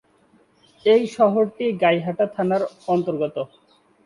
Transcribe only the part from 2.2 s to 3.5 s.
থানার অন্তর্গত।